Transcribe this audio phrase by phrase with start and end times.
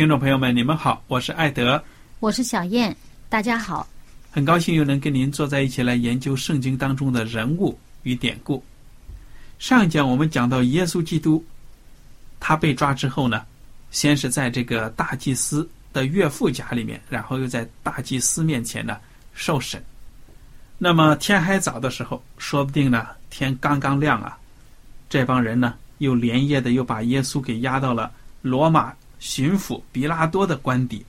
[0.00, 1.84] 听众朋友们，你们好，我是艾德，
[2.20, 2.96] 我是小燕，
[3.28, 3.86] 大家好。
[4.30, 8.64] 很高兴又能跟您坐在一起来研究圣经当中的人物与典故。
[9.58, 11.44] 上一讲我们讲到耶稣基督，
[12.40, 13.44] 他被抓之后呢，
[13.90, 18.96] 先是在这个大祭司的岳父家里面，然后又在大祭司面前呢
[19.34, 19.84] 受审。
[20.78, 24.38] 那么天还早的时候，说不定呢天刚刚亮啊，
[25.10, 28.94] 这帮人呢又连夜的又把耶稣给押到了罗马。
[29.20, 31.04] 巡抚比拉多的官邸，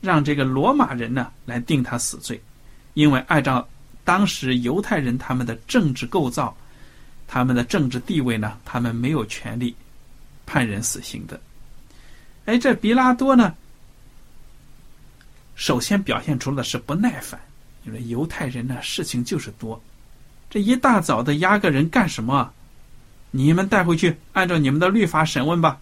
[0.00, 2.40] 让这个罗马人呢来定他死罪，
[2.94, 3.66] 因为按照
[4.04, 6.54] 当时犹太人他们的政治构造，
[7.28, 9.74] 他们的政治地位呢，他们没有权利
[10.46, 11.40] 判人死刑的。
[12.46, 13.54] 哎，这比拉多呢，
[15.54, 17.40] 首先表现出的是不耐烦，
[17.84, 19.80] 因为犹太人呢事情就是多，
[20.50, 22.52] 这一大早的押个人干什么？
[23.30, 25.78] 你们带回去，按照你们的律法审问吧。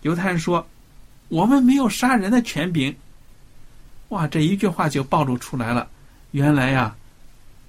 [0.00, 0.66] 犹太人说。
[1.28, 2.94] 我们没有杀人的权柄。
[4.08, 5.88] 哇，这一句话就暴露出来了。
[6.30, 6.94] 原来呀，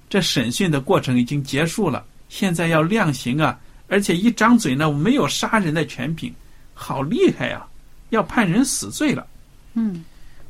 [0.08, 3.58] 这审讯的过程已经结束了，现在要量刑啊！
[3.88, 6.32] 而且一张嘴呢，我没有杀人的权柄，
[6.74, 7.66] 好厉害呀！
[8.10, 9.26] 要判人死罪了。
[9.74, 10.04] 嗯，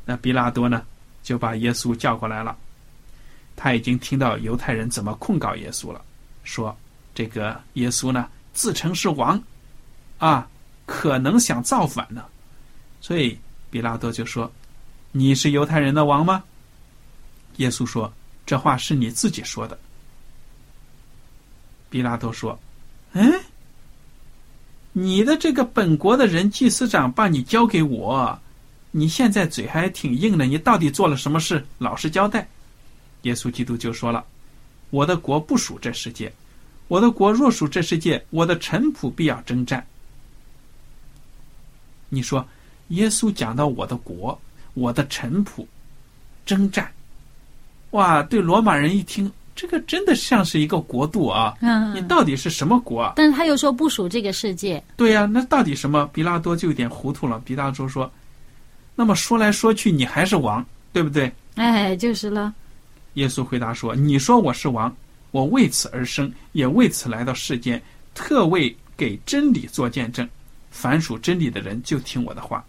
[0.05, 0.83] 那比拉多呢，
[1.23, 2.55] 就把耶稣叫过来了。
[3.55, 6.01] 他已经听到犹太人怎么控告耶稣了，
[6.43, 6.75] 说
[7.13, 9.41] 这个耶稣呢，自称是王，
[10.17, 10.47] 啊，
[10.85, 12.23] 可能想造反呢。
[13.01, 13.35] 所以，
[13.71, 14.49] 比拉多就说
[15.11, 16.43] ：“你是犹太人的王吗？”
[17.57, 18.13] 耶稣说
[18.45, 19.77] ：“这话是你自己说的。”
[21.89, 22.57] 比拉多说
[23.13, 23.33] ：“嗯，
[24.93, 28.39] 你的这个本国的人祭司长把你交给我，
[28.91, 31.65] 你现在嘴还挺硬的，你到底做了什么事？
[31.79, 32.47] 老实交代。”
[33.23, 34.23] 耶稣基督就说了
[34.91, 36.31] ：“我的国不属这世界，
[36.87, 39.83] 我的国若属这世界，我的臣仆必要征战。”
[42.07, 42.47] 你说。
[42.91, 44.39] 耶稣讲到我的国，
[44.73, 45.65] 我的臣仆，
[46.45, 46.89] 征战，
[47.91, 48.23] 哇！
[48.23, 51.55] 对罗马人一听，这个真的像是一个国度啊！
[51.61, 53.13] 嗯，你到底是什么国啊？
[53.15, 54.81] 但是他又说不属这个世界。
[54.95, 56.09] 对呀，那到底什么？
[56.13, 57.41] 比拉多就有点糊涂了。
[57.45, 58.11] 比拉多说
[58.95, 62.53] ：“那么说来说去，你还是王，对不对？”哎，就是了。
[63.15, 64.93] 耶稣回答说：“你说我是王，
[65.31, 67.81] 我为此而生，也为此来到世间，
[68.13, 70.27] 特为给真理做见证。
[70.71, 72.63] 凡属真理的人，就听我的话。”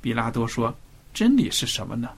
[0.00, 0.74] 比拉多说
[1.12, 2.08] ：“真理是什么呢？”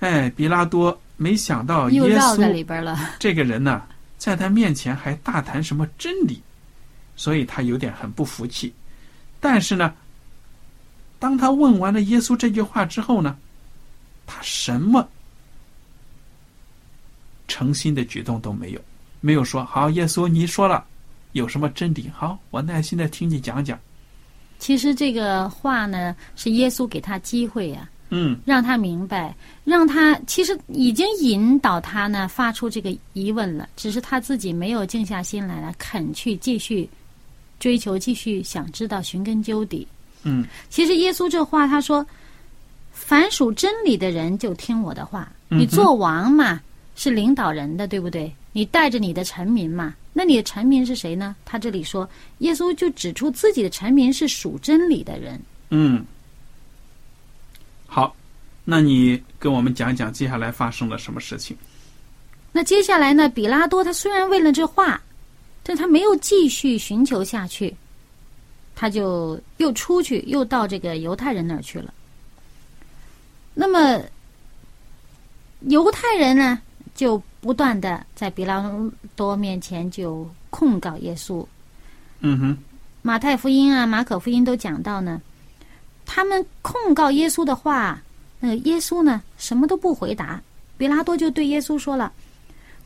[0.00, 2.98] 哎，比拉多没想到耶稣里边了。
[3.18, 3.82] 这个人呢，
[4.18, 6.42] 在他面前还大谈什么真理，
[7.16, 8.72] 所以他有点很不服气。
[9.40, 9.94] 但是呢，
[11.18, 13.38] 当他问完了耶稣这句话之后呢，
[14.26, 15.08] 他什么
[17.48, 18.80] 诚心的举动都没有，
[19.20, 20.84] 没有说：“好，耶稣，你说了
[21.32, 22.10] 有什么真理？
[22.14, 23.78] 好，我耐心的听你讲讲。”
[24.58, 36.88] 其实这个话呢，是耶稣给他机会呀，嗯，让他明白，让他其实已经引导他呢发出这个疑问了，只是他自己没有静下心来了，肯去继续
[37.58, 39.86] 追求，继续想知道寻根究底。
[40.22, 42.04] 嗯，其实耶稣这话他说
[42.92, 46.60] ：“凡属真理的人就听我的话。”你做王嘛，
[46.96, 48.34] 是领导人的，对不对？
[48.56, 49.94] 你带着你的臣民嘛。
[50.14, 51.36] 那你的臣民是谁呢？
[51.44, 52.08] 他这里说，
[52.38, 55.38] 耶稣就指出自己的臣民是属真理的人。
[55.68, 56.02] 嗯，
[57.86, 58.16] 好，
[58.64, 61.54] 那你跟我们讲讲接下来发生了什么事情？
[62.50, 63.28] 那接下来呢？
[63.28, 64.98] 比拉多他虽然问了这话，
[65.62, 67.76] 但他没有继续寻求下去，
[68.74, 71.92] 他就又出去，又到这个犹太人那儿去了。
[73.52, 74.02] 那么
[75.60, 76.58] 犹太人呢，
[76.96, 78.68] 就不断的在比拉
[79.14, 81.46] 多面前就控告耶稣。
[82.20, 82.58] 嗯哼，
[83.02, 85.20] 马太福音啊，马可福音都讲到呢，
[86.04, 88.02] 他们控告耶稣的话，
[88.40, 90.42] 那个耶稣呢，什么都不回答。
[90.78, 92.12] 比拉多就对耶稣说了。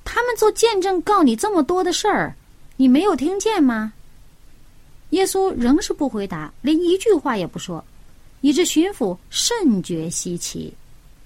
[0.04, 2.34] 他们做见证告你这么多的事儿，
[2.76, 3.92] 你没有听见吗？
[5.10, 7.84] 耶稣仍是不回答，连一句话也不说，
[8.40, 10.72] 以致巡抚甚觉稀奇。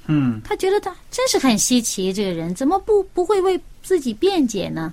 [0.07, 4.93] 嗯，他觉得他真是很稀奇，这个人怎么不不会为自己辩解呢？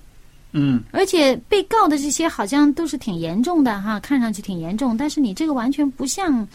[0.54, 6.48] 嗯，而且被告的这些好像都是挺严重的哈，看上去挺严重，但是你这个完全不像。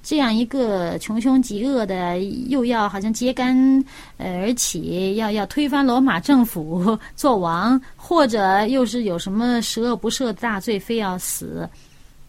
[0.00, 3.84] 这样一个穷凶极恶的，又要好像揭竿
[4.16, 11.68] 呃而起，要要推翻罗马政府 做王，或者又是有什么十恶不赦的大罪，非要死，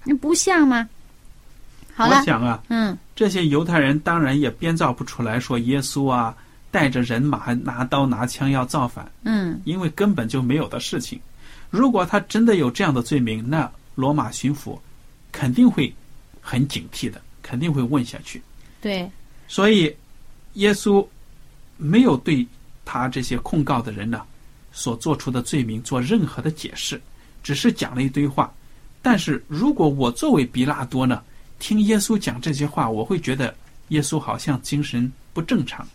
[0.04, 0.90] 那不像吗？
[2.00, 6.36] 好，我想啊，嗯，这些犹太人当然也编造不出来说耶稣啊
[6.72, 11.20] 带着人马拿刀拿枪要造反，嗯，因为根本就没有的事情。
[11.70, 14.80] 如果他真的有这样的罪名，那罗马巡抚
[15.32, 15.94] 肯定会
[16.42, 17.22] 很警惕的。
[17.42, 18.40] 肯定会问下去，
[18.80, 19.10] 对，
[19.48, 19.92] 所以
[20.54, 21.04] 耶稣
[21.78, 22.46] 没有对
[22.86, 24.22] 他这些控告的人呢
[24.72, 27.02] 所做出的罪名做任何的解释，
[27.42, 28.54] 只是讲了一堆话。
[29.02, 31.24] 但是如果我作为比拉多呢，
[31.60, 33.54] 听耶稣讲这些话，我会觉得
[33.90, 35.88] 耶稣好像精神不正常，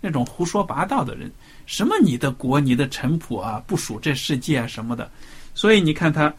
[0.00, 1.30] 那种胡说八道的人，
[1.64, 5.10] 什么你的国、你的臣仆啊，不属这世界啊什么的。
[5.54, 6.32] 所以你看他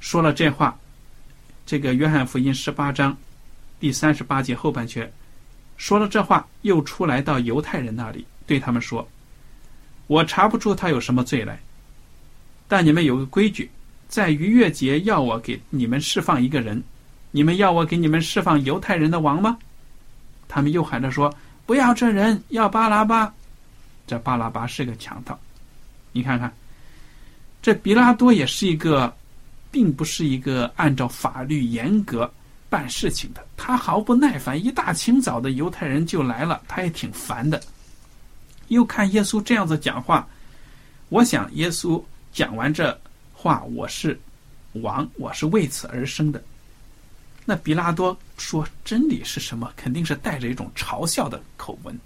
[0.00, 0.76] 说了这话，
[1.64, 3.16] 这个约翰福音十八章。
[3.78, 5.06] 第三十八节后半阙，
[5.76, 9.06] 说了这话，又出来到犹太人那里，对他们说
[10.08, 11.60] ：“我查不出他有什么罪来，
[12.66, 13.70] 但你们有个规矩，
[14.08, 16.82] 在逾越节要我给你们释放一个人，
[17.36, 19.58] 你们要我给你们释放犹太人的王吗？”
[20.48, 21.30] 他们又喊着说
[21.66, 23.30] ：“不要这人，要巴拉巴。”
[24.08, 25.38] 这巴拉巴是个强盗。
[26.12, 26.50] 你看看，
[27.60, 29.14] 这比拉多也是一个，
[29.70, 32.32] 并不是一个按照法律严格。
[32.70, 34.64] 办事情的，他毫不耐烦。
[34.64, 37.62] 一大清早的犹太人就来了，他也挺烦的。
[38.68, 40.26] 又看耶稣这样子讲话，
[41.10, 42.02] 我想耶稣
[42.32, 42.98] 讲完这
[43.34, 44.18] 话，我是
[44.72, 46.42] 王，我是为此而生的。
[47.48, 49.72] 那比拉多说真理是什么？
[49.76, 51.98] 肯定是带着一种嘲笑的口吻。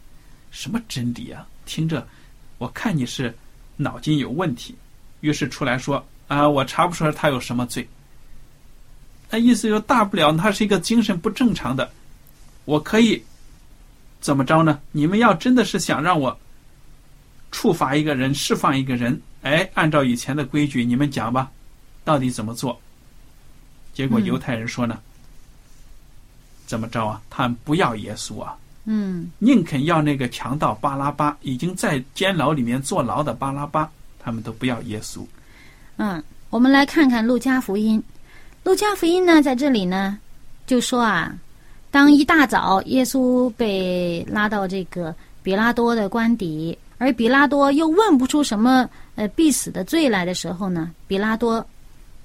[0.51, 1.47] 什么真理啊？
[1.65, 2.07] 听着，
[2.59, 3.35] 我看你是
[3.77, 4.75] 脑筋有问题。
[5.21, 7.89] 于是出来说啊，我查不出来他有什么罪。
[9.31, 11.91] 那意思就大不了他是一个精神不正常的，
[12.67, 13.23] 我可以
[14.21, 14.79] 怎么着呢？
[14.93, 16.39] 你们要真的是想让我
[17.51, 21.51] 处罚一个人、释放一个人，哎，按照以前的规矩，你们讲吧，
[22.05, 22.79] 到底怎么做？
[23.95, 25.01] 结果犹太人说呢，
[26.71, 27.21] 怎么着啊？
[27.29, 33.91] 他们不要耶稣啊，嗯，宁肯要那个强盗巴拉巴，已经在监牢里面坐牢的巴拉巴，
[34.21, 35.27] 他们都不要耶稣。
[35.97, 38.01] 嗯，我们来看看路加福音。
[38.63, 40.17] 路加福音呢，在这里呢，
[40.65, 41.35] 就说啊，
[41.91, 51.67] 当一大早耶稣被拉到这个比拉多的官邸，而比拉多又问不出什么呃必死的罪来的时候呢，比拉多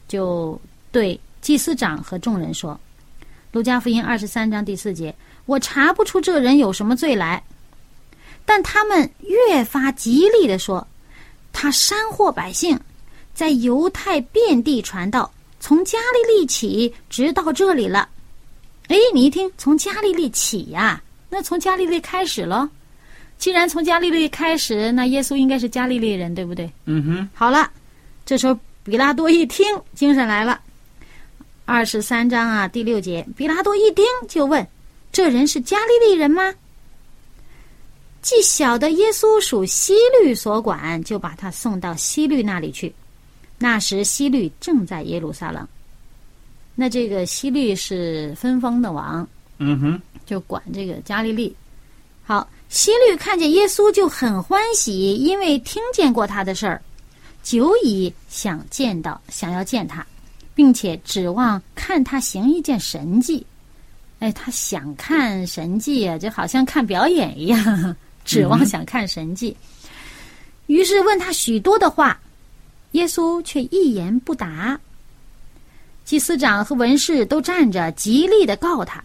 [0.08, 2.80] 就对祭司长和众人说
[3.56, 7.42] ：“路加福音二十三章第四节，我查不出这人有什么罪来，
[8.46, 10.86] 但他们越发极力的说，
[11.54, 12.78] 他煽惑百姓，
[13.34, 18.10] 在犹太遍地传道。”从加利利起，直到这里了。
[18.90, 22.70] 哎，你一听，从加利利起呀，那从加利利开始了。
[23.38, 26.70] 既然从加利利开始，那耶稣应该是加利利人，对不对？
[26.88, 27.30] 嗯哼。
[27.34, 27.72] 好了，
[28.26, 30.60] 这时候比拉多一听，精神来了。
[31.66, 34.66] 二十三章啊，第六节，比拉多一听就问
[35.12, 36.54] ：“这人是加利利人吗？”
[38.22, 42.94] 既晓得耶稣属西律所管，就把他送到西律那里去。
[43.58, 45.68] 那时，西律正在耶路撒冷。
[46.76, 51.56] 那这个西律是分封的王，嗯哼，就管这个加利利。
[52.24, 56.80] 好，西律看见耶稣就很欢喜，因为听见过他的事儿，
[57.44, 60.06] 久已想见到，想要见他，
[60.56, 63.46] 并且指望看他行一件神迹。
[64.20, 67.96] 哎，他想看神迹啊，就好像看表演一样，
[68.26, 69.56] 指望想看神迹。
[70.68, 72.18] 于是问他许多的话，
[72.94, 74.80] 耶稣却一言不答。
[76.06, 79.04] 祭司长和文士都站着，极力的告他。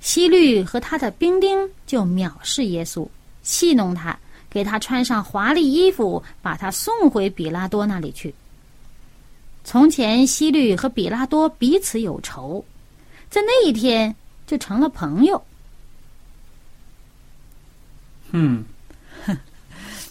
[0.00, 3.08] 希律和他的兵丁就藐视耶稣，
[3.42, 4.16] 戏弄他，
[4.50, 8.32] 给他穿上华丽衣服，把他送回比拉多那里去。
[9.66, 12.64] 从前希律和比拉多彼此有仇，
[13.28, 14.14] 在那一天
[14.46, 15.44] 就成了朋友。
[18.30, 18.64] 嗯，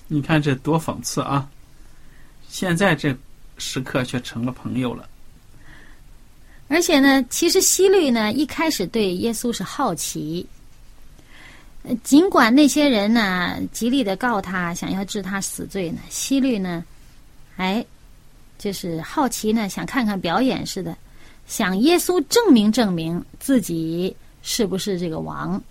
[0.10, 1.50] 你看这多讽刺啊！
[2.50, 3.16] 现在这
[3.58, 5.08] 时刻却成了朋友了。
[6.68, 10.46] 而且呢，其实希律呢一开始对耶稣是好奇，
[12.04, 16.84] 尽管那些人呢极力的告他，想要治他死罪呢，希律呢，
[17.56, 17.86] 哎，
[18.58, 20.96] 就是好奇呢，想看看表演似的，
[21.48, 25.62] 想耶稣证明证明自己是不是这个王。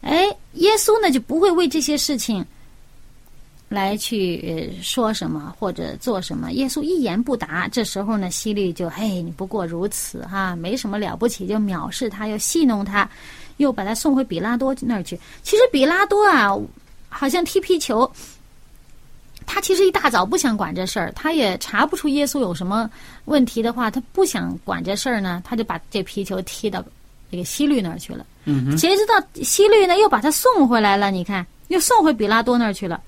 [0.00, 2.44] 哎，耶稣呢就不会为这些事情。
[3.68, 7.66] 来去说什么或者做什么，耶稣一言不答。
[7.66, 13.10] 这时候呢，希律就嘿，你不过如此哈，没什么了不起，就藐视他，又戏弄他，
[13.56, 15.18] 又把他送回比拉多那儿去。
[15.42, 16.56] 其实比拉多啊，
[17.08, 18.08] 好像踢皮球，
[19.46, 22.90] 他其实一大早不想管这事儿，他也查不出耶稣有什么
[23.26, 26.84] 问题的话，他不想管这事儿呢，他就把这皮球踢到
[27.30, 28.26] 这个西律那儿去了。
[28.44, 31.10] 嗯谁知道西律呢又把他送回来了？
[31.10, 33.00] 你看，又送回比拉多那儿去了。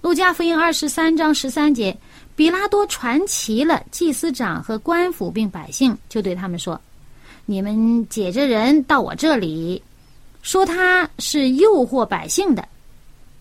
[0.00, 1.96] 路加福音二十三章十三节，
[2.36, 6.78] 比拉多传齐了祭司长和官府并百姓，就对他们说
[7.46, 9.82] ：“你们解着人到我这里，
[10.42, 12.68] 说他是诱惑百姓的。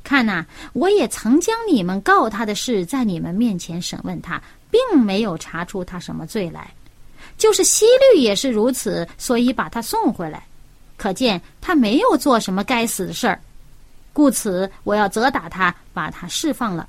[0.03, 6.69] 看呐，我也曾将你们告他的事在你们面前审问他，并没有查出他什么罪来。
[7.37, 10.43] 就是西律也是如此，所以把他送回来。
[10.97, 13.39] 可见他没有做什么该死的事儿。”
[14.13, 16.87] 故此，我要责打他，把他释放了。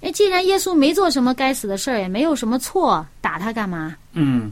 [0.00, 3.94] 哎，既然耶稣没做什么该死的事儿，也没有什么错，打他干嘛？
[4.14, 4.50] 嗯，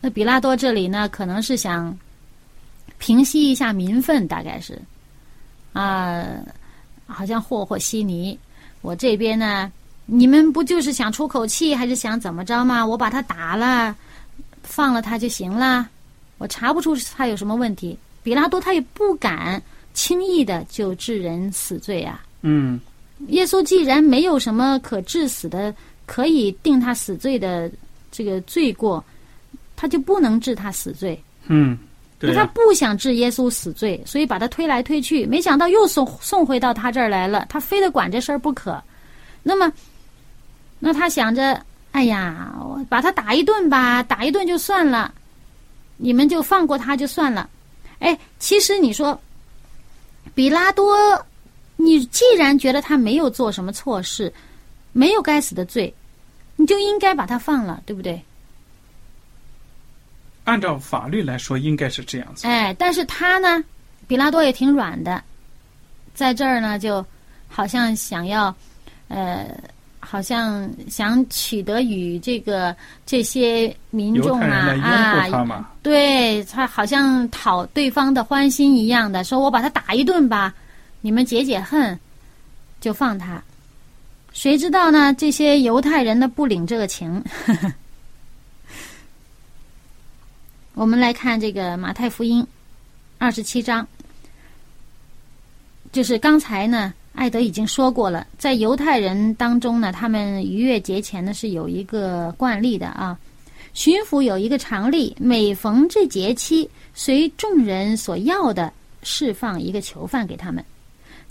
[0.00, 1.98] 那比拉多这里呢，可能是想
[2.98, 4.80] 平息一下民愤，大概是
[5.72, 6.24] 啊，
[7.06, 8.38] 好像和和稀泥。
[8.80, 9.70] 我这边呢，
[10.06, 12.84] 你们不就是想出口气，还是想怎么着吗？
[12.84, 13.94] 我把他打了，
[14.62, 15.88] 放了他就行了。
[16.38, 17.96] 我查不出他有什么问题。
[18.24, 19.60] 比拉多他也不敢
[19.94, 22.24] 轻易的就治人死罪啊。
[22.42, 22.80] 嗯，
[23.28, 25.74] 耶稣既然没有什么可致死的、
[26.06, 27.70] 可以定他死罪的
[28.10, 29.04] 这个罪过，
[29.76, 31.20] 他就不能治他死罪。
[31.46, 31.76] 嗯，
[32.28, 37.46] 对、他不想治耶稣死罪，所以把他推来推去，没想到又送送回到他这儿来了。
[37.48, 38.82] 他非得管这事儿不可。
[39.42, 39.72] 那么，
[40.78, 41.60] 那他想着，
[41.90, 42.54] 哎呀，
[42.88, 45.12] 把他打一顿吧，打一顿就算了，
[45.96, 47.48] 你们就放过他就算了。
[47.98, 49.20] 哎，其实你说，
[50.34, 50.96] 比拉多，
[51.76, 54.32] 你既然觉得他没有做什么错事，
[54.92, 55.92] 没有该死的罪，
[56.56, 58.22] 你就应该把他放了，对不对？
[60.44, 62.46] 按照法律来说，应该是这样子。
[62.46, 63.62] 哎，但是他呢，
[64.06, 65.22] 比拉多也挺软的，
[66.14, 67.04] 在这儿呢，就
[67.48, 68.54] 好像想要，
[69.08, 69.46] 呃。
[70.04, 72.74] 好像想取得与这个
[73.06, 80.52] 这些民众啊啊，对他好像讨对方的欢心一样的，说我把他打一顿吧，
[81.02, 81.96] 你们解解恨，
[82.80, 83.40] 就放他。
[84.32, 85.14] 谁知道呢？
[85.14, 87.22] 这些犹太人呢不领这个情。
[90.74, 92.46] 我们来看这个马太福音
[93.18, 93.86] 二十七章，
[95.92, 96.92] 就是刚才呢。
[97.14, 103.18] 艾德已经说过了，在犹太人当中呢，他们逾越节前呢是有一个惯例的啊。
[103.74, 110.64] 巡抚有一个常例，每逢这节期，随众人所要的，释放一个囚犯给他们。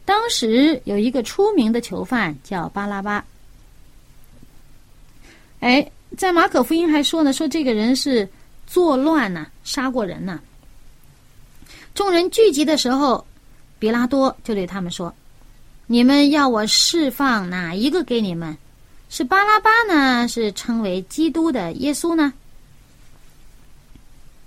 [0.05, 3.25] 当时有一个出名的囚犯叫巴拉巴。
[5.61, 8.29] 哎，在马可福音还说呢，说这个人是
[8.71, 10.39] 作乱呢，杀过人呢。
[11.93, 13.27] 众人聚集的时候，
[13.79, 15.13] 比拉多就对他们说。
[15.87, 18.57] 你们要我释放哪一个给你们？
[19.09, 20.25] 是巴拉巴呢？
[20.25, 22.31] 是称为基督的耶稣呢？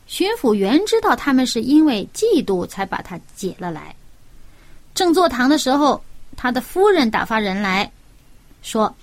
[0.07, 3.95] 巡抚原知道他们是因为嫉妒才把他解了来。
[4.95, 6.03] 正坐堂的时候，
[6.35, 7.93] 他的夫人打发人来
[8.63, 8.97] 说：“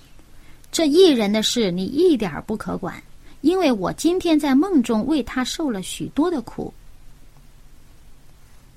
[0.72, 3.00] 这一人的事你一点不可管，
[3.42, 6.72] 因为我今天在梦中为他受了许多的苦。”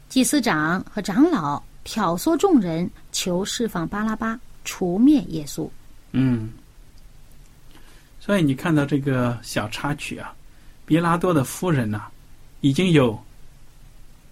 [0.09, 1.63] 祭司长和长老。
[1.87, 5.69] 挑唆众人求释放巴拉巴，除灭耶稣。
[6.13, 6.49] 嗯，
[8.19, 10.33] 所以你看到这个小插曲啊，
[10.83, 12.01] 比拉多的夫人呢，
[12.61, 13.15] 已经有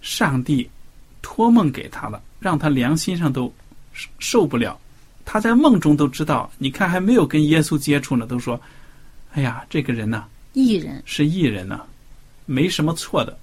[0.02, 0.68] 上帝
[1.22, 3.54] 托梦给他了，让他良心上都
[4.18, 4.76] 受不了。
[5.24, 8.60] 他在梦中都知道，你看还没有跟耶稣接触呢，都说
[9.34, 11.80] ：“哎呀，这个人呢，艺人是艺人呢，
[12.46, 13.36] 没什么错的。”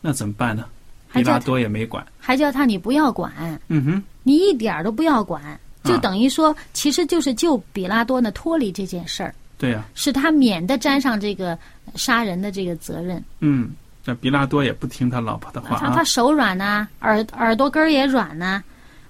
[0.00, 0.64] 那怎么办呢？
[1.12, 2.06] 比拉多也没管。
[2.18, 3.32] 还叫他你不要管，
[3.68, 11.58] 嗯哼，你一点儿都不要管，就啊等于说，其实就是救比拉多呢脱离这件事儿，对呀、使他免得沾上这个
[11.94, 13.22] 杀人的这个责任。
[13.40, 13.70] 嗯，
[14.04, 16.04] 那比拉多也不听他老婆的话啊他他。
[16.04, 18.62] 手软呐、耳耳朵根儿也软呐、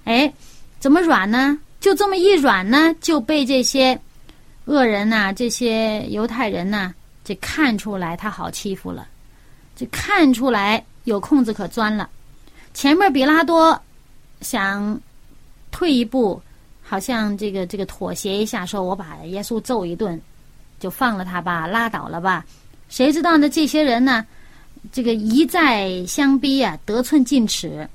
[0.05, 0.31] 哎，
[0.79, 1.57] 怎么软呢？
[1.79, 3.99] 就这么一软呢，就被这些
[4.69, 9.07] 恶人呐、这些犹太人呐、这看出来他好欺负了，
[9.75, 12.07] 这看出来有空子可钻了。
[12.71, 13.81] 前面比拉多
[14.41, 15.01] 想
[15.71, 16.39] 退一步，
[16.83, 20.21] 好像这个这个妥协一下，说我把耶稣揍一顿，
[20.79, 22.45] 就放了他吧，拉倒了吧。
[22.89, 23.49] 谁知道呢？
[23.49, 24.23] 这些人呢？
[24.91, 27.89] 这个一再相逼啊，得寸进尺。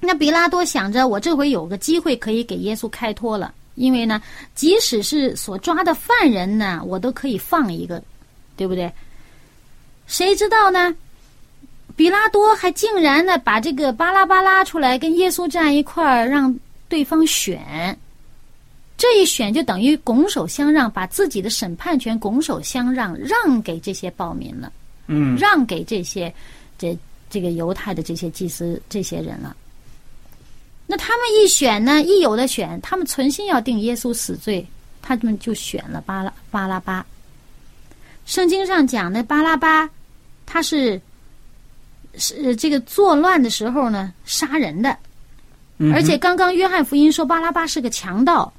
[0.00, 4.20] 那比拉多想着，我这回有个机会可以给耶稣开脱了，因为呢，
[4.54, 8.02] 即使是所抓的犯人呢，我都可以放一个，
[8.56, 8.92] 对不对？
[10.06, 10.94] 谁知道呢？
[11.94, 16.54] 比拉多还竟然呢，把这个巴拉巴拉出来跟耶稣站一块儿，让
[16.88, 17.96] 对方选。
[18.96, 24.72] 这一选就等于拱手相让，把自己的审判权拱手相让，让给这些暴民了。
[25.06, 26.32] 嗯，让给这些
[26.78, 26.96] 这
[27.28, 29.56] 这个犹太的这些祭司这些人了。
[30.92, 34.66] 那他们一选呢，一有的选，他们存心要定耶稣死罪，
[35.00, 37.02] 他们就选了巴拉巴拉巴。
[38.26, 39.88] 圣经上讲的巴拉巴，
[40.44, 41.00] 他是
[42.18, 44.94] 是呃这个作乱的时候呢杀人的，
[45.94, 48.52] 而且刚刚约翰福音说巴拉巴是个强盗，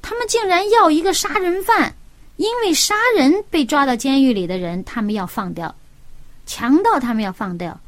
[0.00, 1.94] 他们竟然要一个杀人犯，
[2.38, 5.68] 因为杀人被抓到监狱里的人，他们要放掉；
[6.46, 7.78] 强盗他们要放掉，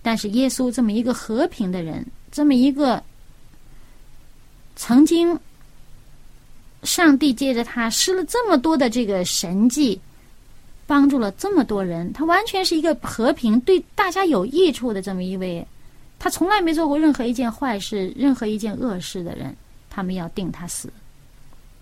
[0.00, 3.02] 但是耶稣这么一个和平的人，这么一个
[4.78, 5.36] 曾经
[6.84, 10.00] 上帝借着他施了这么多的这个神迹，
[10.86, 15.66] 帮助了这么多人，他完全是一个和平、对大家有益处的这么一位。
[16.20, 19.54] 他从来没做过任何一件坏事、任何一件恶事的人，
[19.90, 20.88] 他们要定他死，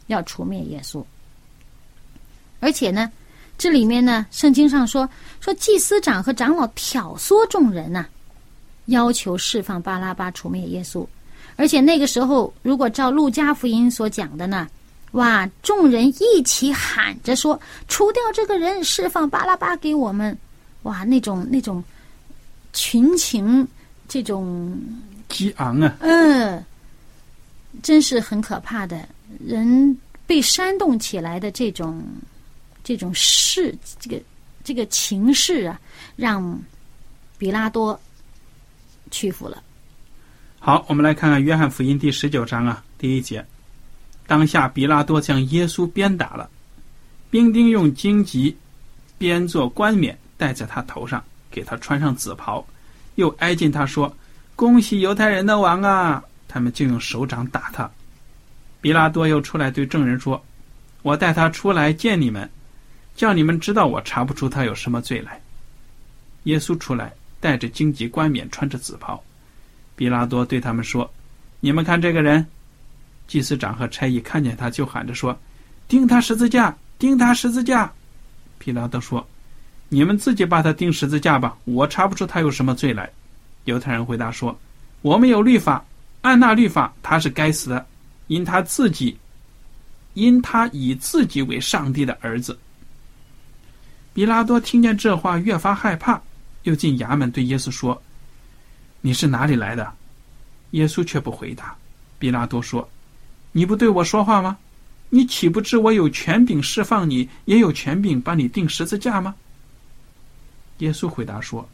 [0.07, 1.05] 要除灭耶稣。
[2.61, 3.13] 而且呢，
[3.59, 8.07] 这里面呢，圣经上说说祭司长和长老挑唆众人呐、
[8.87, 11.07] 要求释放巴拉巴，除灭耶稣。
[11.57, 14.69] 而且那个时候，如果照路加福音所讲的呢，
[15.13, 20.37] 哇，众人一起喊着说：“除掉这个人，释放巴拉巴给我们！”
[20.83, 21.83] 哇，那种那种
[22.73, 23.67] 群情，
[24.07, 24.79] 这种
[25.29, 26.63] 激昂啊，嗯，
[27.83, 29.09] 真是很可怕的，
[29.45, 32.05] 人被煽动起来的这种
[32.85, 34.21] 这种势，这个
[34.63, 35.81] 这个情势啊，
[36.17, 36.61] 让
[37.39, 37.99] 比拉多
[39.11, 39.63] 屈服了。
[40.67, 43.47] 好，我们来看看约翰福音第十九章啊，第一节。
[44.27, 46.51] 当下比拉多将耶稣鞭打了，
[47.31, 48.57] 兵丁用荆棘
[49.17, 52.67] 编作冠冕戴在他头上，给他穿上紫袍，
[53.15, 54.13] 又挨近他说
[54.57, 57.89] ：“恭喜犹太人的王啊！”他们就用手掌打他。
[58.81, 60.45] 比拉多又出来对证人说
[61.03, 62.51] ：“我带他出来见你们，
[63.15, 65.41] 叫你们知道我查不出他有什么罪来。”
[66.43, 69.23] 耶稣出来，带着荆棘冠冕，穿着紫袍。
[69.97, 71.11] 比拉多对他们说
[71.59, 72.47] ：“你们看这个人。”
[73.27, 75.37] 祭司长和差役看见他，就喊着说
[75.89, 76.77] ：“钉他十字架！
[76.99, 77.93] 钉他十字架！”
[78.57, 79.27] 比拉多说
[79.89, 83.11] ：“你们自己把他钉十字架吧，我查不出他有什么罪来。”
[83.65, 84.57] 犹太人回答说
[85.03, 85.85] ：“我们有律法，
[86.21, 87.85] 按那律法，他是该死的，
[88.29, 89.19] 因他自己，
[90.15, 92.57] 因他以自己为上帝的儿子。”
[94.15, 96.23] 比拉多听见这话，越发害怕，
[96.63, 98.01] 又进衙门对耶稣说
[99.07, 99.93] ：“你是哪里来的？”
[100.73, 101.77] 耶稣却不回答。
[102.19, 102.91] 比拉多说
[103.53, 104.59] ：“你不对我说话吗？
[105.11, 109.33] 你岂不知我有权柄释放你，也有权柄把你钉十字架吗？”
[110.79, 111.69] 耶稣回答说：“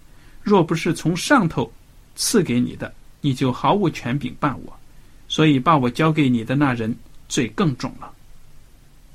[0.45, 1.73] 若不是从上头
[2.15, 2.93] 赐给你的，
[3.23, 4.79] 你就毫无权柄办我。
[5.27, 6.95] 所以把我交给你的那人
[7.31, 8.13] 罪更重了。”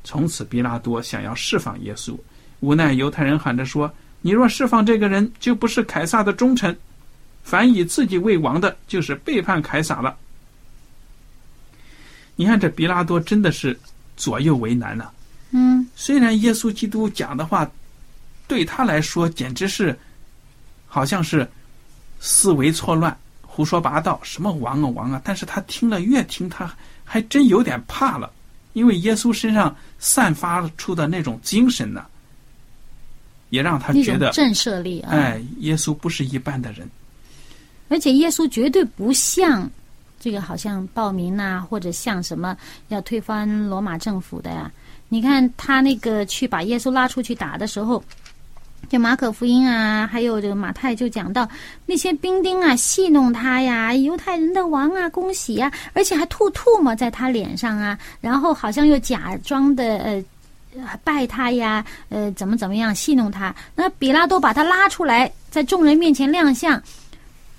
[0.04, 2.18] 从此，比拉多想要释放耶稣，
[2.62, 6.76] 无奈犹太人喊着说：“你若释放这个人，就不是凯撒的忠臣。
[7.48, 10.14] 凡以自己为王的，就是背叛凯撒了。”
[12.36, 13.80] 你看，这比拉多真的是
[14.18, 15.10] 左右为难呐、
[15.52, 17.68] 嗯，虽然耶稣基督讲的话，
[18.48, 19.98] 对他来说简直是，
[20.88, 21.50] 好像是
[22.20, 25.22] 思维错乱、胡说八道，什么王啊王啊！
[25.24, 26.70] 但是他听了越听，他
[27.06, 28.32] 还真有点怕了，
[28.74, 32.06] 因为耶稣身上散发出的那种精神呢，
[33.50, 35.10] 也让他觉得，震慑力啊！
[35.12, 36.88] 哎，耶稣不是一般的人。
[37.90, 39.70] 而且耶稣绝对不像
[40.20, 42.56] 这个好像暴民呐、或者像什么
[42.88, 44.72] 要推翻罗马政府的呀。
[45.10, 48.04] 你看他那个去把耶稣拉出去打的时候，
[48.90, 51.48] 就马可福音啊，还有这个马太就讲到
[51.86, 60.24] 那些兵丁啊戏弄他呀，犹太人的王啊，恭喜呀，而且还吐唾沫在他脸上啊，然后好像又假装的呃。
[61.04, 63.56] 拜他呀，呃，怎么怎么样戏弄他？
[63.74, 66.80] 那比拉多把他拉出来，在众人面前亮相。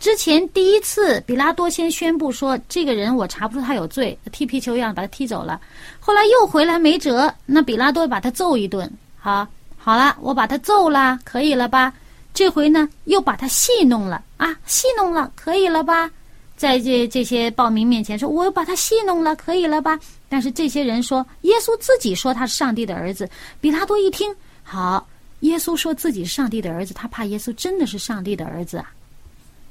[0.01, 5.61] 之前第一次，比拉多先宣布说：“这个人我查不出他有罪，踢皮球一样把他踢走了。”
[5.99, 8.89] 后来又回来没辙，那比拉多把他揍一顿。
[9.19, 11.93] 好，好了，我把他揍了，可以了吧？
[12.33, 16.09] 这回呢，又把他戏弄了啊，戏弄了，可以了吧？
[16.57, 23.29] 在这这些暴民面前说：“我把他戏弄了，可以了吧？”但是这些人说，耶稣自己说他是上帝的儿子。
[23.61, 24.33] 比拉多一听，
[24.63, 25.05] 好，
[25.41, 28.93] 耶稣说自己是上帝的儿子，他怕耶稣真的是上帝的儿子啊。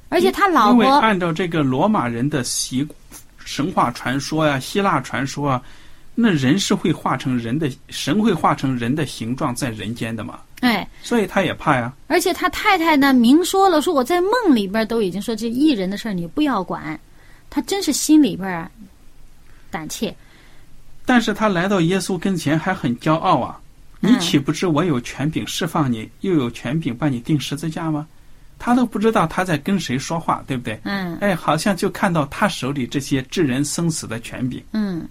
[0.09, 2.87] 而且他老因为，按照这个罗马人的习
[3.43, 5.61] 神话传说呀、希腊传说啊，
[6.15, 11.93] 那人是会化成人的，神会化成人的形状在人间的嘛，哎，所以他也怕呀。
[12.07, 16.99] 而且他太太呢，明说了，说我在梦里边都已经说这艺人的事儿你不要管，
[17.49, 18.69] 他真是心里边啊
[19.69, 20.15] 胆怯。
[21.05, 23.59] 但是他来到耶稣跟前还很骄傲啊！
[23.99, 28.05] 你嗯岂不知我有权柄释放你，又有权柄把你钉十字架吗？
[28.67, 30.77] 他都不知道他在跟谁说话，对不对？
[30.83, 31.15] 嗯。
[31.19, 35.07] 哎，好像就看到他手里这些置人生死的权柄，嗯，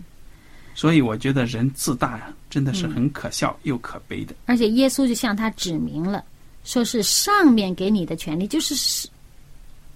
[0.75, 4.35] 所以我觉得人自大呀，真的是很可笑又可悲的。
[4.45, 6.23] 而且耶稣就向他指明了，
[6.65, 9.09] 说是上面给你的权利，就是是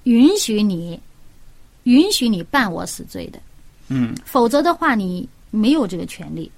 [0.04, 0.98] 允许你
[1.82, 3.38] 允许你办我死罪的，
[3.88, 4.14] 嗯。
[4.24, 6.50] 否则的话你没有这个权利。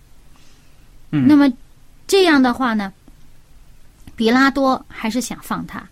[1.11, 1.53] 嗯，那么
[2.07, 2.93] 这样的话呢，
[4.15, 5.85] 比拉多还是想放他，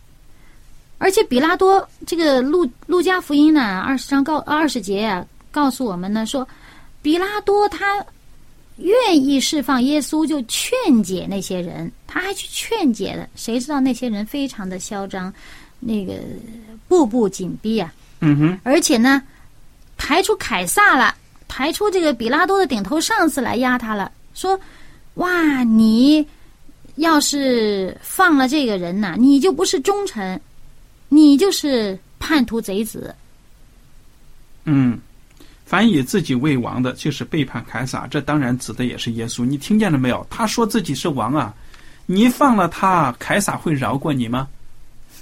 [1.00, 6.46] 而且比拉多这个路路加福音呢，二十章告二十节啊，告诉我们呢说，
[7.00, 8.04] 比拉多他
[8.76, 13.26] 愿意释放耶稣，就劝解那些人，他还去劝解了。
[13.34, 15.32] 谁知道那些人非常的嚣张，
[15.80, 16.12] 那个
[16.86, 19.22] 步步紧逼啊，嗯哼，而且呢，
[19.96, 21.14] 排出凯撒了，
[21.48, 24.60] 排出这个比拉多的顶头上司来压他了，说
[25.16, 26.26] ：“哇，你
[26.96, 30.38] 要是放了这个人呐，你就不是忠臣，
[31.10, 33.14] 你就是叛徒贼子。
[34.64, 34.98] 嗯，
[35.66, 38.06] 凡以自己为王的，就是背叛凯撒。
[38.06, 39.44] 这当然指的也是耶稣。
[39.44, 40.26] 你听见了没有？
[40.30, 41.54] 他说自己是王啊！
[42.06, 44.48] 你放了他，凯撒会饶过你吗？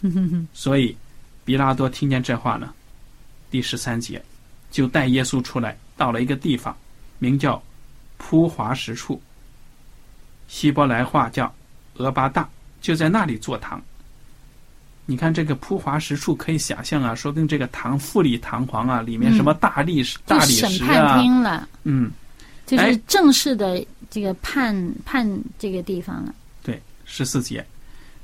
[0.54, 0.96] 所以，
[1.44, 2.72] 比拉多听见这话呢，
[3.50, 4.22] 第十三节，
[4.70, 6.76] 就带耶稣出来，到了一个地方，
[7.18, 7.62] 名叫
[8.16, 9.20] 铺华石处，
[10.48, 11.52] 希伯来话叫
[11.94, 12.48] 俄巴大，
[12.80, 13.82] 就在那里坐堂。
[15.10, 22.10] 你看这个铺华石处，可以想象啊，说不定这个堂富丽堂皇啊，里面什么大理石、就大理审判石啊，厅了，嗯，
[22.66, 25.26] 就是哎正式的这个判判
[25.58, 26.34] 这个地方了。
[26.62, 27.64] 对，十四节，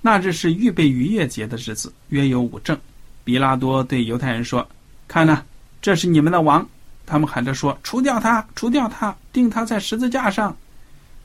[0.02, 2.78] 那日是预备逾越节的日子，约有五正。
[3.24, 4.68] 比拉多对犹太人说
[5.08, 5.42] ：“看呐，
[5.80, 6.68] 这是你们的王。”
[7.06, 10.54] 他们喊着说：“除掉他，除掉他，钉他在十字架上。”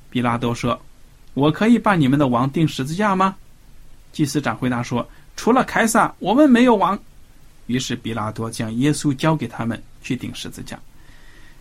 [0.10, 0.82] 比拉多说
[1.36, 3.36] ：“我可以把你们的王钉十字架吗？”
[4.12, 5.08] 祭司长回答说
[5.39, 6.99] ：“除了凯撒，我们没有王。”
[7.67, 10.78] 于是比拉多将耶稣交给他们去顶十字架。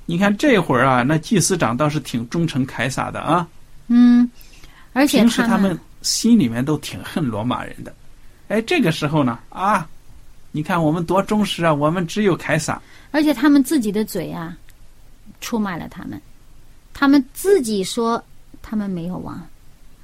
[0.04, 3.46] 你看这会儿啊，那祭司长倒是挺忠诚凯撒的啊。
[3.86, 4.28] 嗯，
[4.94, 7.94] 而且平时他们们心里面都挺恨罗马人的，
[8.48, 9.88] 哎，这个时候呢，啊，
[10.50, 14.56] 你看我们多忠实啊，我们只有凯撒，而且他们自己的嘴啊，
[15.40, 16.20] 出卖了他们。
[16.92, 18.20] 他们自己说
[18.60, 19.40] 他们没有王，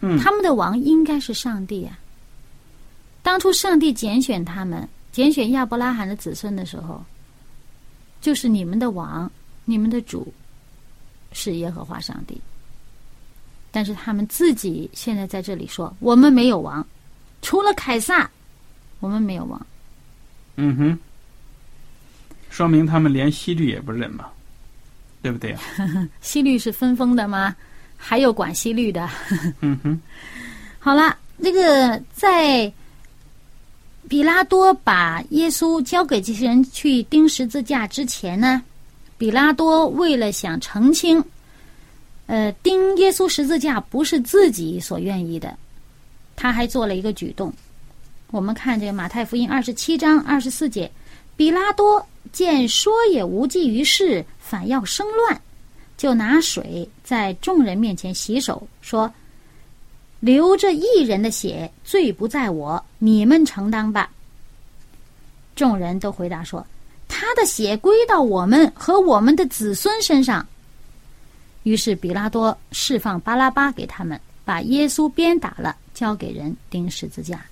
[0.00, 1.98] 嗯他们的王应该是上帝啊。
[3.24, 7.02] 当初上帝拣选他们，拣选亚伯拉罕的子孙的时候，
[8.20, 9.28] 就是你们的王，
[9.64, 10.30] 你们的主
[11.32, 12.38] 是耶和华上帝。
[13.72, 16.86] 但是他们自己现在在这里说，我们没有王，
[17.40, 18.30] 除了凯撒，
[19.00, 19.66] 我们没有王。
[20.56, 20.98] 嗯哼，
[22.50, 24.28] 说明他们连西律也不认嘛，
[25.22, 25.60] 对不对啊？
[26.20, 27.56] 西律是分封的吗？
[27.96, 29.08] 还有管西律的。
[29.60, 29.98] 嗯哼，
[30.78, 32.70] 好了，这个在
[34.08, 38.62] 比拉多把耶稣交给这些人去钉十字架之前呢，
[39.16, 41.24] 比拉多为了想澄清，
[42.26, 45.56] 呃，钉耶稣十字架不是自己所愿意的，
[46.36, 47.52] 他还做了一个举动。
[48.30, 50.90] 我们看这个马太福音二十七章二十四节，
[51.34, 55.40] 比拉多见说也无济于事，反要生乱，
[55.96, 59.12] 就拿水在众人面前洗手，说。
[60.24, 64.08] 流着一人的血，罪不在我，你们承担吧。
[65.54, 66.66] 众人都回答说
[67.06, 70.46] ：“他的血归到我们和我们的子孙身上。
[71.64, 77.44] 于是比拉多释放巴拉巴给他们，把耶稣鞭打了，交给人钉十字架。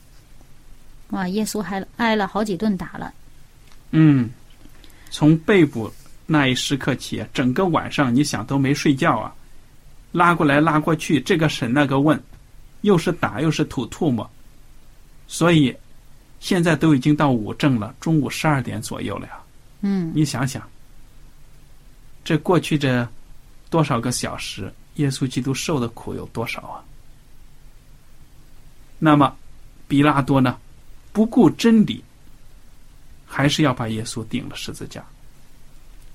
[1.11, 3.13] 哇，耶稣还挨了好几顿打了。
[3.91, 4.31] 嗯，
[5.11, 5.93] 从被捕
[6.25, 9.35] 那一时刻起，整个晚上你想都没睡觉啊，
[10.11, 12.19] 拉过来拉过去，这个审那个问，
[12.83, 14.31] 又是打又是吐唾沫，
[15.27, 15.75] 所以
[16.39, 19.41] 现在都已经到午正了，中午十二点左右了呀。
[19.81, 20.63] 嗯，你想想，
[22.25, 23.09] 这过去这
[23.71, 26.85] 多少个小时，耶稣基督受的苦有多少啊？
[28.99, 29.37] 那么，
[29.89, 30.57] 比拉多呢，
[31.13, 32.05] 不顾真理，
[33.27, 35.05] 还是要把耶稣钉了十字架。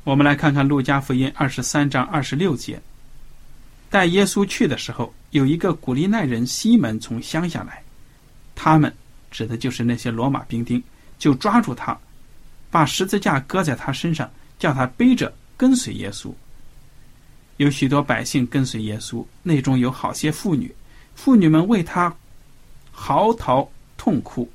[0.06, 2.82] 我们来看看《路加福音》二十三章二十六节，
[3.90, 7.84] 带耶稣去的时候，有一个古利奈人西门从乡下来，
[8.56, 8.94] 他们
[9.32, 10.82] 指的就是那些罗马兵丁，
[11.18, 11.98] 就抓住他。
[12.70, 16.32] 把十字架搁在他身上，叫他背着跟随耶稣。
[17.56, 20.74] 有许多百姓跟随耶稣，内中有好些妇女，
[21.16, 22.14] 妇女们为他
[22.92, 24.48] 嚎啕痛哭。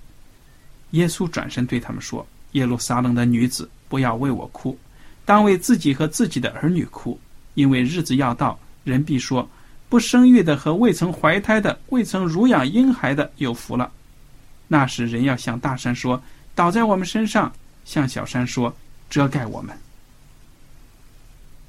[0.91, 4.79] 耶稣转身对他们说：“耶路撒冷的女子，不要为我哭，
[5.25, 7.19] 当为自己和自己的儿女哭，
[7.55, 9.49] 因为日子要到，人必说：
[9.89, 13.91] 不生育的和未曾怀胎的、未曾乳养婴孩的有福了。
[14.69, 16.23] 那时人要向大山说：
[16.55, 17.53] 倒在我们身上。”
[17.85, 18.73] 向小山说
[19.11, 19.77] ：“遮盖我们。”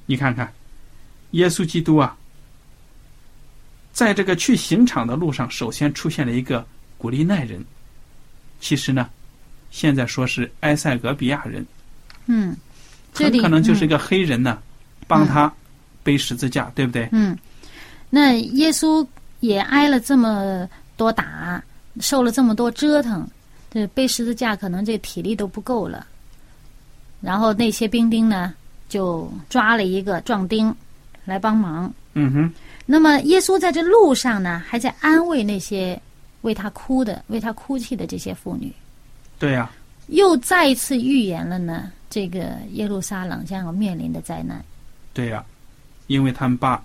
[0.06, 0.54] 你看看，
[1.32, 2.16] 耶稣基督啊，
[3.92, 6.64] 在这个去刑场的路上，首先出现了一个
[7.00, 7.66] 古利奈人。
[8.60, 9.10] 其实呢，
[9.72, 11.66] 现在说是埃塞俄比亚人。
[12.28, 12.56] 嗯，
[13.12, 14.62] 很可能就是一个黑人呢，
[15.08, 15.52] 帮他
[16.04, 17.08] 背十字架，对不对？
[17.12, 17.38] 嗯，
[18.10, 19.06] 那耶稣
[19.40, 21.64] 也挨了这么多打，
[22.00, 23.28] 受了这么多折腾。
[23.72, 26.06] 这背十字架可能这体力都不够了，
[27.22, 28.54] 然后那些兵丁呢
[28.88, 30.76] 就抓了一个壮丁
[31.26, 31.92] 来帮忙。
[32.14, 32.54] 嗯哼。
[32.86, 36.00] 那么耶稣在这路上呢，还在安慰那些
[36.42, 38.72] 为他哭的、为他哭泣的这些妇女。
[39.40, 39.72] 对呀。
[40.08, 44.64] 又再一次预言了呢，这个耶路撒冷将要面临的灾难。
[45.14, 45.44] 对呀，
[46.08, 46.84] 因为他们把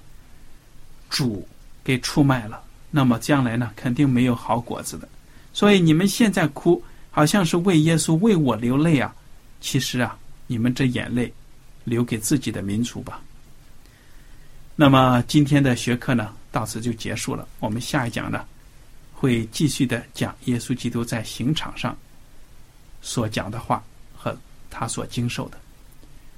[1.10, 1.46] 主
[1.82, 5.08] 给出卖了，那么将来呢，肯定没有好果子的。
[5.52, 9.14] 所以你们现在哭，好像是为耶稣为我流泪啊！
[9.60, 11.32] 其实啊，你们这眼泪
[11.84, 13.20] 留给自己的民族吧。
[14.76, 17.48] 那么今天的学科呢，到此就结束了。
[17.58, 18.44] 我们下一讲呢，
[19.12, 21.96] 会继续的讲耶稣基督在刑场上
[23.02, 23.82] 所讲的话
[24.16, 24.36] 和
[24.70, 25.58] 他所经受的。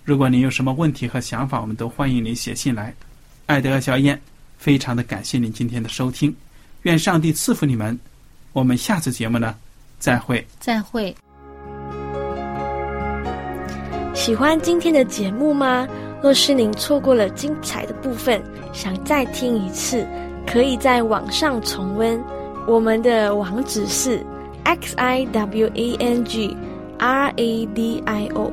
[0.04, 2.94] 如果您有什么问题和想法，我们都欢迎您写信来。
[3.46, 4.20] 爱德和小燕，
[4.58, 6.34] 非常的感谢您今天的收听，
[6.82, 7.98] 愿上帝赐福你们。
[8.52, 9.54] 我们下次节目呢，
[9.98, 10.44] 再会。
[10.58, 11.14] 再会。
[14.14, 15.86] 喜欢今天的节目吗？
[16.22, 20.06] 若是您错过了精彩的部分，想再听一次，
[20.46, 22.20] 可以在网上重温。
[22.66, 24.24] 我们的网址是
[24.64, 26.54] x i w a n g
[26.98, 28.52] r a d i o